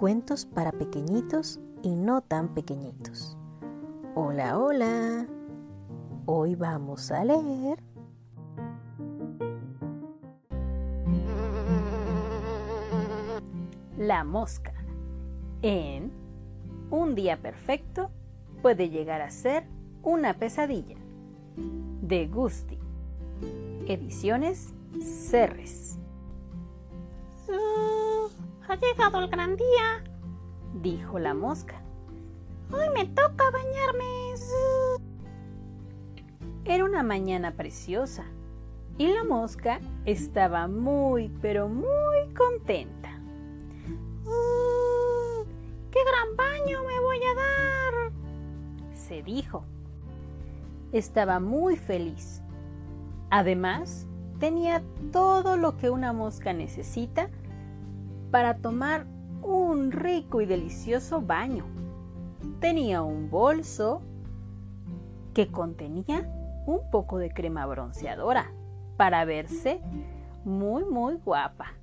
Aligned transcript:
Cuentos 0.00 0.46
para 0.46 0.72
pequeñitos 0.72 1.60
y 1.82 1.94
no 1.94 2.22
tan 2.22 2.54
pequeñitos. 2.54 3.36
Hola, 4.14 4.58
hola. 4.58 5.26
Hoy 6.24 6.54
vamos 6.54 7.10
a 7.10 7.22
leer 7.22 7.78
La 13.98 14.24
mosca. 14.24 14.72
En 15.60 16.10
Un 16.90 17.14
día 17.14 17.42
perfecto 17.42 18.10
puede 18.62 18.88
llegar 18.88 19.20
a 19.20 19.28
ser 19.28 19.64
una 20.02 20.32
pesadilla. 20.32 20.96
De 22.00 22.26
Gusti. 22.26 22.78
Ediciones 23.86 24.72
Cerres. 25.02 25.98
Ha 28.70 28.76
llegado 28.76 29.18
el 29.18 29.28
gran 29.28 29.56
día, 29.56 30.04
dijo 30.74 31.18
la 31.18 31.34
mosca. 31.34 31.82
Hoy 32.72 32.88
me 32.94 33.04
toca 33.04 33.50
bañarme. 33.50 34.34
Era 36.64 36.84
una 36.84 37.02
mañana 37.02 37.56
preciosa 37.56 38.26
y 38.96 39.08
la 39.08 39.24
mosca 39.24 39.80
estaba 40.04 40.68
muy, 40.68 41.30
pero 41.42 41.68
muy 41.68 42.32
contenta. 42.38 43.20
¡Qué 45.90 45.98
gran 46.04 46.36
baño 46.36 46.84
me 46.84 47.00
voy 47.00 47.18
a 47.24 47.34
dar! 47.34 48.12
se 48.94 49.24
dijo. 49.24 49.64
Estaba 50.92 51.40
muy 51.40 51.76
feliz. 51.76 52.40
Además, 53.30 54.06
tenía 54.38 54.80
todo 55.10 55.56
lo 55.56 55.76
que 55.76 55.90
una 55.90 56.12
mosca 56.12 56.52
necesita 56.52 57.30
para 58.30 58.58
tomar 58.58 59.06
un 59.42 59.92
rico 59.92 60.40
y 60.40 60.46
delicioso 60.46 61.20
baño. 61.20 61.64
Tenía 62.60 63.02
un 63.02 63.30
bolso 63.30 64.02
que 65.34 65.48
contenía 65.48 66.28
un 66.66 66.90
poco 66.90 67.18
de 67.18 67.30
crema 67.30 67.66
bronceadora 67.66 68.52
para 68.96 69.24
verse 69.24 69.80
muy 70.44 70.84
muy 70.84 71.14
guapa. 71.14 71.74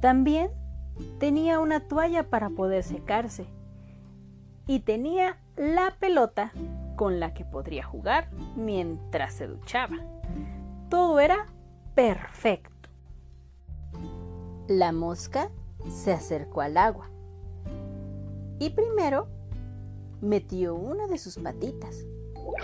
También 0.00 0.50
tenía 1.18 1.60
una 1.60 1.80
toalla 1.80 2.28
para 2.28 2.50
poder 2.50 2.82
secarse 2.82 3.46
y 4.66 4.80
tenía 4.80 5.38
la 5.56 5.94
pelota 5.98 6.52
con 6.96 7.20
la 7.20 7.32
que 7.34 7.44
podría 7.44 7.84
jugar 7.84 8.30
mientras 8.56 9.34
se 9.34 9.46
duchaba. 9.46 9.96
Todo 10.88 11.20
era 11.20 11.46
perfecto. 11.94 12.77
La 14.68 14.92
mosca 14.92 15.50
se 15.88 16.12
acercó 16.12 16.60
al 16.60 16.76
agua 16.76 17.08
y 18.58 18.68
primero 18.68 19.26
metió 20.20 20.74
una 20.74 21.06
de 21.06 21.16
sus 21.16 21.38
patitas 21.38 22.04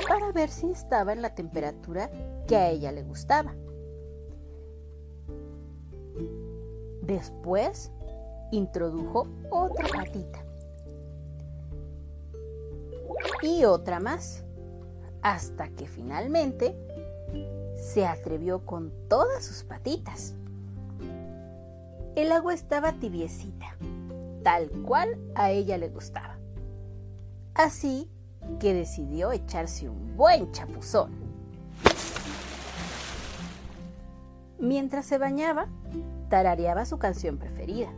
para 0.06 0.30
ver 0.30 0.50
si 0.50 0.70
estaba 0.70 1.14
en 1.14 1.22
la 1.22 1.34
temperatura 1.34 2.10
que 2.46 2.56
a 2.56 2.68
ella 2.68 2.92
le 2.92 3.04
gustaba. 3.04 3.54
Después 7.00 7.90
introdujo 8.52 9.26
otra 9.50 9.88
patita 9.88 10.44
y 13.40 13.64
otra 13.64 13.98
más, 13.98 14.44
hasta 15.22 15.70
que 15.70 15.86
finalmente 15.86 16.76
se 17.76 18.04
atrevió 18.04 18.66
con 18.66 18.92
todas 19.08 19.42
sus 19.42 19.64
patitas. 19.64 20.34
El 22.16 22.30
agua 22.30 22.54
estaba 22.54 22.92
tibiecita, 22.92 23.76
tal 24.44 24.70
cual 24.86 25.18
a 25.34 25.50
ella 25.50 25.78
le 25.78 25.88
gustaba. 25.88 26.38
Así 27.54 28.08
que 28.60 28.72
decidió 28.72 29.32
echarse 29.32 29.88
un 29.88 30.16
buen 30.16 30.52
chapuzón. 30.52 31.10
Mientras 34.60 35.06
se 35.06 35.18
bañaba, 35.18 35.66
tarareaba 36.30 36.84
su 36.84 36.98
canción 36.98 37.36
preferida. 37.36 37.92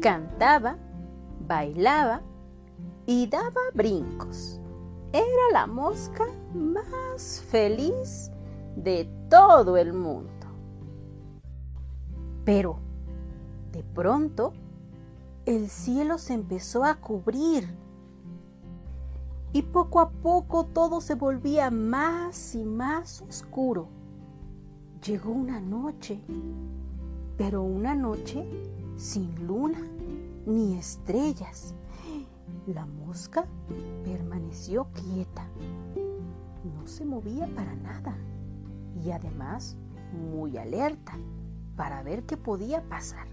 Cantaba, 0.00 0.76
bailaba 1.46 2.20
y 3.06 3.28
daba 3.28 3.60
brincos 3.74 4.60
era 5.16 5.52
la 5.52 5.66
mosca 5.66 6.26
más 6.52 7.40
feliz 7.48 8.30
de 8.76 9.08
todo 9.30 9.76
el 9.76 9.92
mundo. 9.92 10.30
Pero, 12.44 12.78
de 13.72 13.82
pronto, 13.82 14.52
el 15.46 15.68
cielo 15.68 16.18
se 16.18 16.34
empezó 16.34 16.84
a 16.84 16.96
cubrir 16.96 17.66
y 19.52 19.62
poco 19.62 20.00
a 20.00 20.10
poco 20.10 20.66
todo 20.66 21.00
se 21.00 21.14
volvía 21.14 21.70
más 21.70 22.54
y 22.54 22.64
más 22.64 23.22
oscuro. 23.22 23.88
Llegó 25.02 25.32
una 25.32 25.60
noche, 25.60 26.20
pero 27.38 27.62
una 27.62 27.94
noche 27.94 28.44
sin 28.96 29.46
luna 29.46 29.80
ni 30.44 30.76
estrellas. 30.76 31.74
La 32.66 32.84
mosca 32.84 33.46
permaneció 34.04 34.88
quieta. 34.92 35.46
No 36.64 36.84
se 36.88 37.04
movía 37.04 37.46
para 37.54 37.76
nada 37.76 38.16
y 39.04 39.12
además 39.12 39.76
muy 40.12 40.58
alerta 40.58 41.12
para 41.76 42.02
ver 42.02 42.24
qué 42.24 42.36
podía 42.36 42.82
pasar. 42.82 43.28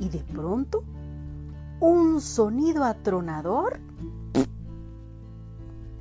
Y 0.00 0.08
de 0.08 0.20
pronto, 0.20 0.84
un 1.80 2.22
sonido 2.22 2.84
atronador 2.84 3.78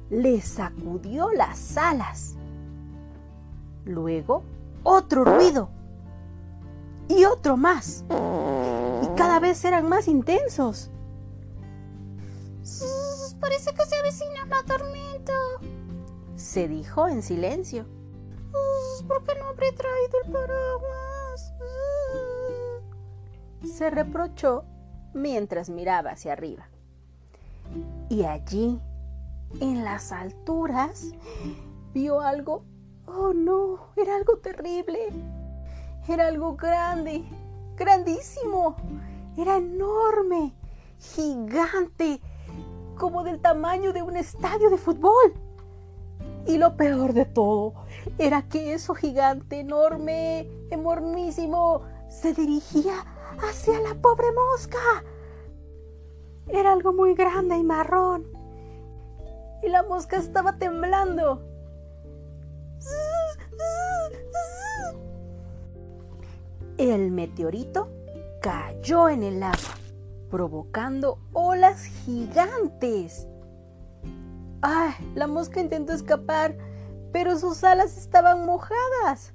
le 0.10 0.40
sacudió 0.40 1.34
las 1.34 1.78
alas. 1.78 2.38
Luego, 3.84 4.44
otro 4.84 5.26
ruido 5.26 5.70
y 7.10 7.26
otro 7.26 7.58
más. 7.58 8.06
Y 9.04 9.08
cada 9.18 9.42
vez 9.42 9.66
eran 9.66 9.90
más 9.90 10.08
intensos. 10.08 10.90
Parece 13.40 13.74
que 13.74 13.86
se 13.86 13.96
avecina 13.96 14.46
la 14.46 14.64
tormenta. 14.64 15.34
Se 16.36 16.68
dijo 16.68 17.08
en 17.08 17.24
silencio. 17.24 17.86
¿Por 19.08 19.24
qué 19.24 19.36
no 19.40 19.48
habré 19.48 19.72
traído 19.72 20.18
el 20.26 20.32
paraguas? 20.32 21.54
Se 23.64 23.90
reprochó 23.90 24.66
mientras 25.14 25.70
miraba 25.70 26.12
hacia 26.12 26.34
arriba. 26.34 26.68
Y 28.10 28.24
allí, 28.24 28.80
en 29.62 29.84
las 29.84 30.12
alturas, 30.12 31.14
vio 31.94 32.20
algo. 32.22 32.64
Oh 33.06 33.34
no, 33.34 33.92
era 33.96 34.16
algo 34.16 34.38
terrible. 34.40 35.10
Era 36.08 36.28
algo 36.28 36.56
grande, 36.56 37.24
grandísimo. 37.76 38.76
Era 39.38 39.58
enorme, 39.58 40.54
gigante, 41.00 42.22
como 42.98 43.24
del 43.24 43.40
tamaño 43.40 43.94
de 43.94 44.02
un 44.02 44.18
estadio 44.18 44.70
de 44.70 44.78
fútbol. 44.78 45.34
Y 46.46 46.58
lo 46.58 46.78
peor 46.78 47.14
de 47.14 47.26
todo 47.26 47.74
era 48.18 48.44
que 48.44 48.74
eso 48.74 48.96
gigante, 48.96 49.60
enorme, 49.60 50.50
enormísimo, 50.70 51.82
se 52.10 52.34
dirigía 52.34 53.06
hacia 53.40 53.80
la 53.80 53.96
pobre 53.96 54.28
mosca. 54.32 54.78
Era 56.48 56.72
algo 56.72 56.94
muy 56.94 57.14
grande 57.16 57.58
y 57.58 57.64
marrón. 57.64 58.26
Y 59.62 59.70
la 59.70 59.84
mosca 59.84 60.18
estaba 60.18 60.58
temblando. 60.58 61.42
El 66.78 67.12
meteorito 67.12 67.90
cayó 68.42 69.10
en 69.10 69.24
el 69.24 69.44
agua 69.44 69.77
provocando 70.30 71.20
olas 71.34 71.86
gigantes. 71.86 73.28
¡Ay! 74.62 74.94
La 75.16 75.28
mosca 75.28 75.60
intentó 75.60 75.94
escapar, 75.94 76.58
pero 77.12 77.38
sus 77.38 77.64
alas 77.64 77.98
estaban 77.98 78.46
mojadas. 78.46 79.34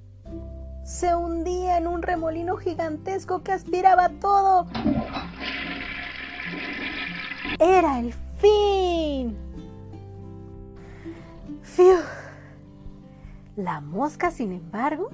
Se 0.85 1.15
hundía 1.15 1.79
en 1.79 1.87
un 1.87 2.03
remolino 2.03 2.56
gigantesco 2.56 3.43
que 3.43 3.53
aspiraba 3.53 4.09
todo. 4.21 4.67
Era 7.59 8.00
el 8.00 8.12
fin. 8.39 9.37
¡Fiu! 11.62 11.99
La 13.56 13.81
mosca, 13.81 14.31
sin 14.31 14.53
embargo, 14.53 15.11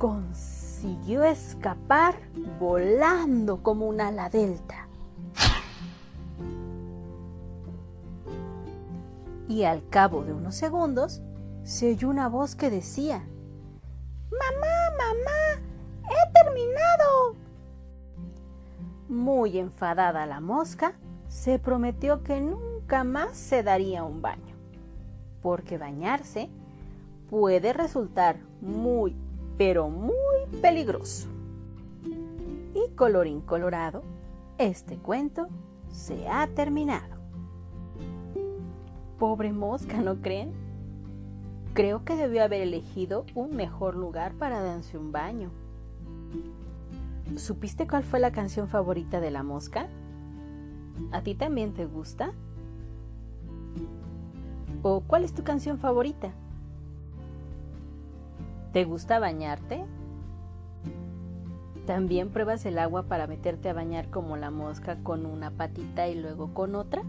consiguió 0.00 1.24
escapar 1.24 2.14
volando 2.58 3.62
como 3.62 3.86
un 3.86 4.00
ala 4.00 4.30
delta. 4.30 4.88
Y 9.46 9.64
al 9.64 9.86
cabo 9.90 10.24
de 10.24 10.32
unos 10.32 10.54
segundos 10.54 11.20
se 11.64 11.90
oyó 11.90 12.08
una 12.08 12.30
voz 12.30 12.56
que 12.56 12.70
decía, 12.70 13.22
Mamá, 14.30 14.96
mamá, 14.96 15.62
he 16.08 16.32
terminado. 16.32 17.36
Muy 19.06 19.58
enfadada 19.58 20.24
la 20.24 20.40
mosca, 20.40 20.94
se 21.28 21.58
prometió 21.58 22.22
que 22.22 22.40
nunca 22.40 23.04
más 23.04 23.36
se 23.36 23.62
daría 23.62 24.04
un 24.04 24.22
baño, 24.22 24.56
porque 25.42 25.76
bañarse 25.76 26.48
puede 27.28 27.74
resultar 27.74 28.38
muy, 28.62 29.14
pero 29.60 29.90
muy 29.90 30.46
peligroso. 30.62 31.28
Y 32.74 32.94
colorín 32.94 33.42
colorado, 33.42 34.02
este 34.56 34.96
cuento 34.96 35.48
se 35.90 36.26
ha 36.28 36.46
terminado. 36.46 37.16
Pobre 39.18 39.52
mosca, 39.52 39.98
¿no 39.98 40.22
creen? 40.22 40.54
Creo 41.74 42.06
que 42.06 42.16
debió 42.16 42.42
haber 42.42 42.62
elegido 42.62 43.26
un 43.34 43.54
mejor 43.54 43.96
lugar 43.96 44.32
para 44.32 44.62
darse 44.62 44.96
un 44.96 45.12
baño. 45.12 45.50
¿Supiste 47.36 47.86
cuál 47.86 48.02
fue 48.02 48.18
la 48.18 48.32
canción 48.32 48.66
favorita 48.66 49.20
de 49.20 49.30
la 49.30 49.42
mosca? 49.42 49.88
¿A 51.12 51.20
ti 51.20 51.34
también 51.34 51.74
te 51.74 51.84
gusta? 51.84 52.32
¿O 54.80 55.02
cuál 55.02 55.22
es 55.22 55.34
tu 55.34 55.44
canción 55.44 55.76
favorita? 55.76 56.32
¿Te 58.72 58.84
gusta 58.84 59.18
bañarte? 59.18 59.84
¿También 61.86 62.30
pruebas 62.30 62.64
el 62.66 62.78
agua 62.78 63.04
para 63.04 63.26
meterte 63.26 63.68
a 63.68 63.72
bañar 63.72 64.10
como 64.10 64.36
la 64.36 64.50
mosca 64.50 65.02
con 65.02 65.26
una 65.26 65.50
patita 65.50 66.06
y 66.06 66.14
luego 66.14 66.54
con 66.54 66.76
otra? 66.76 67.02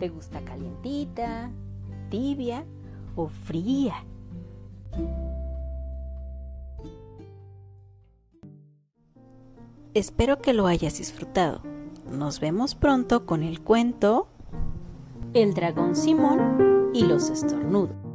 ¿Te 0.00 0.08
gusta 0.08 0.40
calientita, 0.40 1.50
tibia 2.10 2.64
o 3.14 3.28
fría? 3.28 4.04
Espero 9.94 10.38
que 10.38 10.54
lo 10.54 10.66
hayas 10.66 10.98
disfrutado. 10.98 11.60
Nos 12.10 12.40
vemos 12.40 12.74
pronto 12.74 13.26
con 13.26 13.44
el 13.44 13.60
cuento 13.60 14.26
El 15.34 15.54
dragón 15.54 15.94
Simón 15.94 16.90
y 16.94 17.04
los 17.04 17.30
estornudos. 17.30 18.11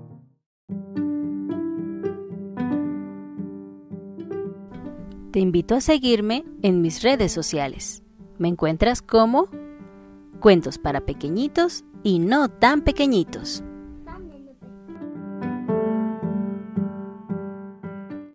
Te 5.37 5.41
invito 5.41 5.75
a 5.75 5.81
seguirme 5.81 6.45
en 6.63 6.81
mis 6.81 7.03
redes 7.03 7.31
sociales. 7.31 8.01
Me 8.39 8.47
encuentras 8.47 9.03
como 9.03 9.49
Cuentos 10.39 10.79
para 10.79 11.05
Pequeñitos 11.05 11.85
y 12.01 12.17
No 12.17 12.49
tan 12.49 12.81
Pequeñitos. 12.81 13.63